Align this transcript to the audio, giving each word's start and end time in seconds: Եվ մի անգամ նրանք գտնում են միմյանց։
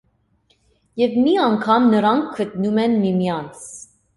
Եվ 1.01 1.13
մի 1.27 1.35
անգամ 1.47 1.87
նրանք 1.91 2.35
գտնում 2.41 2.83
են 2.87 2.99
միմյանց։ 3.05 3.65